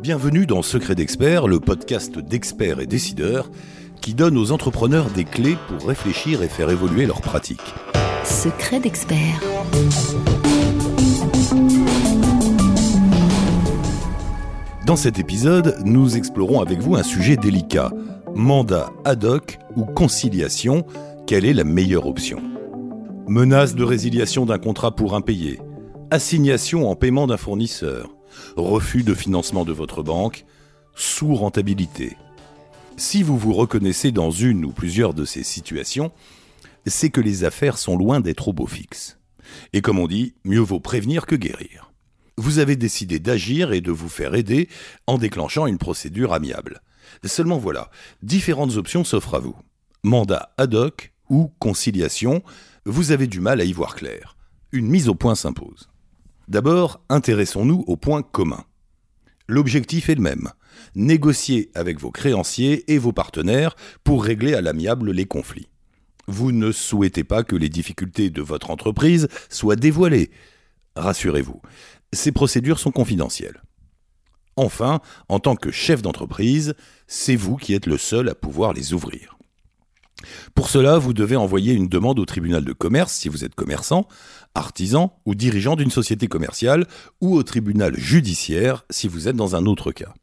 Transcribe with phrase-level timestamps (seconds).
[0.00, 3.50] Bienvenue dans Secret d'Expert, le podcast d'experts et décideurs
[4.00, 7.74] qui donne aux entrepreneurs des clés pour réfléchir et faire évoluer leurs pratiques.
[8.24, 9.40] Secret d'Expert.
[14.86, 17.90] Dans cet épisode, nous explorons avec vous un sujet délicat.
[18.34, 20.86] Mandat ad hoc ou conciliation,
[21.26, 22.55] quelle est la meilleure option?
[23.28, 25.58] Menace de résiliation d'un contrat pour impayé,
[26.12, 28.14] assignation en paiement d'un fournisseur,
[28.56, 30.44] refus de financement de votre banque,
[30.94, 32.16] sous-rentabilité.
[32.96, 36.12] Si vous vous reconnaissez dans une ou plusieurs de ces situations,
[36.86, 39.18] c'est que les affaires sont loin d'être au beau fixe.
[39.72, 41.92] Et comme on dit, mieux vaut prévenir que guérir.
[42.36, 44.68] Vous avez décidé d'agir et de vous faire aider
[45.08, 46.80] en déclenchant une procédure amiable.
[47.24, 47.90] Seulement voilà,
[48.22, 49.56] différentes options s'offrent à vous.
[50.04, 52.44] Mandat ad hoc ou conciliation,
[52.86, 54.36] vous avez du mal à y voir clair.
[54.70, 55.88] Une mise au point s'impose.
[56.46, 58.64] D'abord, intéressons-nous au point commun.
[59.48, 60.50] L'objectif est le même,
[60.94, 65.68] négocier avec vos créanciers et vos partenaires pour régler à l'amiable les conflits.
[66.28, 70.30] Vous ne souhaitez pas que les difficultés de votre entreprise soient dévoilées.
[70.94, 71.60] Rassurez-vous,
[72.12, 73.62] ces procédures sont confidentielles.
[74.54, 76.74] Enfin, en tant que chef d'entreprise,
[77.08, 79.35] c'est vous qui êtes le seul à pouvoir les ouvrir.
[80.54, 84.06] Pour cela, vous devez envoyer une demande au tribunal de commerce si vous êtes commerçant,
[84.54, 86.86] artisan ou dirigeant d'une société commerciale,
[87.20, 90.14] ou au tribunal judiciaire si vous êtes dans un autre cas.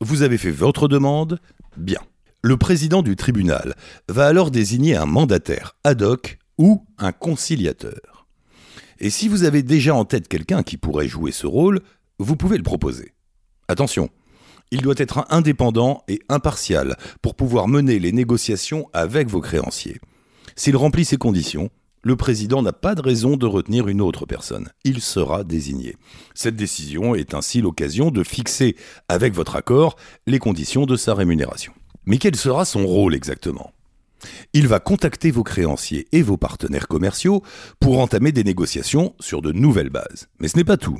[0.00, 1.40] Vous avez fait votre demande
[1.76, 2.00] Bien.
[2.42, 3.74] Le président du tribunal
[4.08, 8.26] va alors désigner un mandataire ad hoc ou un conciliateur.
[8.98, 11.80] Et si vous avez déjà en tête quelqu'un qui pourrait jouer ce rôle,
[12.18, 13.14] vous pouvez le proposer.
[13.66, 14.10] Attention,
[14.74, 20.00] il doit être indépendant et impartial pour pouvoir mener les négociations avec vos créanciers.
[20.56, 21.70] S'il remplit ces conditions,
[22.02, 24.70] le président n'a pas de raison de retenir une autre personne.
[24.82, 25.96] Il sera désigné.
[26.34, 28.74] Cette décision est ainsi l'occasion de fixer,
[29.08, 29.94] avec votre accord,
[30.26, 31.72] les conditions de sa rémunération.
[32.04, 33.70] Mais quel sera son rôle exactement?
[34.54, 37.44] Il va contacter vos créanciers et vos partenaires commerciaux
[37.78, 40.26] pour entamer des négociations sur de nouvelles bases.
[40.40, 40.98] Mais ce n'est pas tout.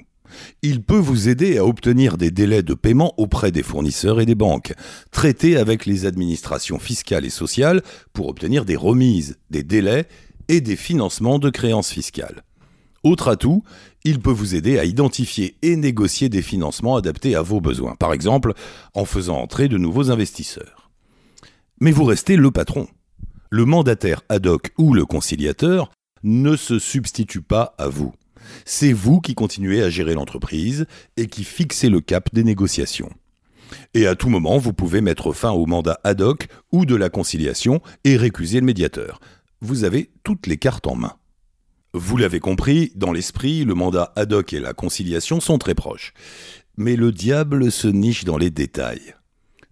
[0.63, 4.35] Il peut vous aider à obtenir des délais de paiement auprès des fournisseurs et des
[4.35, 4.75] banques,
[5.11, 10.07] traiter avec les administrations fiscales et sociales pour obtenir des remises, des délais
[10.49, 12.43] et des financements de créances fiscales.
[13.03, 13.63] Autre atout,
[14.05, 18.13] il peut vous aider à identifier et négocier des financements adaptés à vos besoins, par
[18.13, 18.55] exemple
[18.95, 20.91] en faisant entrer de nouveaux investisseurs.
[21.81, 22.87] Mais vous restez le patron.
[23.51, 25.91] Le mandataire ad hoc ou le conciliateur
[26.23, 28.13] ne se substitue pas à vous.
[28.65, 33.11] C'est vous qui continuez à gérer l'entreprise et qui fixez le cap des négociations.
[33.95, 37.09] Et à tout moment, vous pouvez mettre fin au mandat ad hoc ou de la
[37.09, 39.21] conciliation et récuser le médiateur
[39.65, 41.15] vous avez toutes les cartes en main.
[41.95, 46.13] Vous l'avez compris, dans l'esprit, le mandat ad hoc et la conciliation sont très proches.
[46.77, 49.15] Mais le diable se niche dans les détails.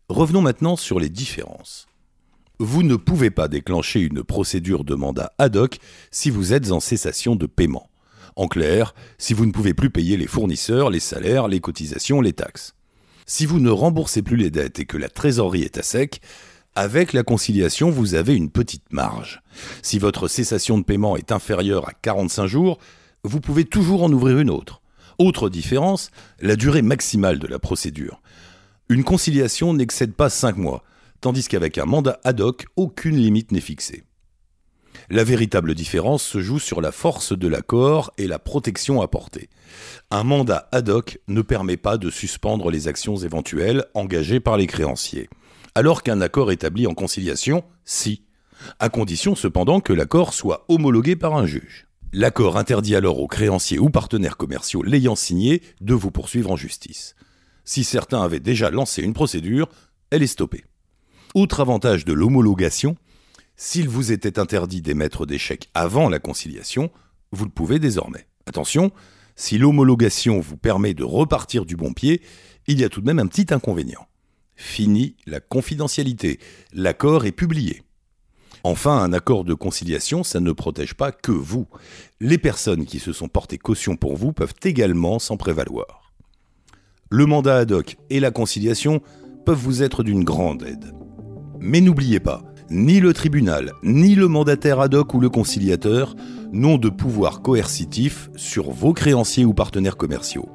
[0.09, 1.87] Revenons maintenant sur les différences.
[2.59, 5.79] Vous ne pouvez pas déclencher une procédure de mandat ad hoc
[6.11, 7.91] si vous êtes en cessation de paiement.
[8.37, 12.33] En clair, si vous ne pouvez plus payer les fournisseurs, les salaires, les cotisations, les
[12.33, 12.75] taxes.
[13.27, 16.21] Si vous ne remboursez plus les dettes et que la trésorerie est à sec,
[16.75, 19.43] avec la conciliation, vous avez une petite marge.
[19.83, 22.79] Si votre cessation de paiement est inférieure à 45 jours,
[23.25, 24.81] vous pouvez toujours en ouvrir une autre.
[25.19, 26.11] Autre différence,
[26.41, 28.23] la durée maximale de la procédure.
[28.89, 30.83] Une conciliation n'excède pas 5 mois,
[31.21, 34.05] tandis qu'avec un mandat ad hoc, aucune limite n'est fixée.
[35.13, 39.51] La véritable différence se joue sur la force de l'accord et la protection apportée.
[40.11, 44.67] Un mandat ad hoc ne permet pas de suspendre les actions éventuelles engagées par les
[44.67, 45.29] créanciers
[45.75, 48.25] alors qu'un accord établi en conciliation, si,
[48.79, 51.89] à condition cependant que l'accord soit homologué par un juge.
[52.15, 57.17] L'accord interdit alors aux créanciers ou partenaires commerciaux l'ayant signé de vous poursuivre en justice.
[57.65, 59.69] Si certains avaient déjà lancé une procédure,
[60.11, 60.65] elle est stoppée.
[61.35, 62.97] Autre avantage de l'homologation,
[63.57, 66.91] s'il vous était interdit d'émettre des chèques avant la conciliation,
[67.31, 68.27] vous le pouvez désormais.
[68.47, 68.93] Attention,
[69.37, 72.23] si l'homologation vous permet de repartir du bon pied,
[72.67, 74.07] il y a tout de même un petit inconvénient.
[74.57, 76.39] Fini la confidentialité.
[76.73, 77.83] L'accord est publié.
[78.65, 81.67] Enfin, un accord de conciliation, ça ne protège pas que vous.
[82.21, 86.13] Les personnes qui se sont portées caution pour vous peuvent également s'en prévaloir.
[87.11, 89.03] Le mandat ad hoc et la conciliation
[89.45, 90.93] peuvent vous être d'une grande aide.
[91.59, 96.17] Mais n'oubliez pas, ni le tribunal, ni le mandataire ad hoc ou le conciliateur
[96.53, 100.49] n'ont de pouvoir coercitif sur vos créanciers ou partenaires commerciaux.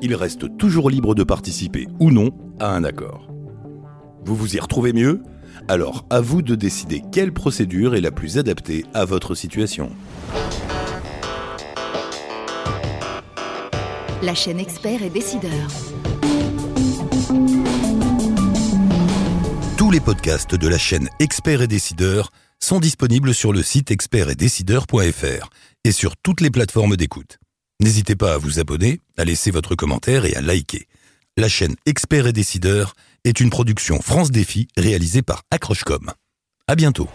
[0.00, 2.30] Ils restent toujours libres de participer ou non
[2.60, 3.28] à un accord.
[4.24, 5.22] Vous vous y retrouvez mieux?
[5.68, 9.90] Alors à vous de décider quelle procédure est la plus adaptée à votre situation.
[14.22, 15.50] La chaîne expert et décideur.
[19.92, 25.50] Tous les podcasts de la chaîne Expert et Décideur sont disponibles sur le site expertetdecideur.fr
[25.84, 27.36] et sur toutes les plateformes d'écoute.
[27.78, 30.88] N'hésitez pas à vous abonner, à laisser votre commentaire et à liker.
[31.36, 32.94] La chaîne Expert et Décideur
[33.24, 36.10] est une production France Défi réalisée par Accrochecom.
[36.66, 37.10] À bientôt.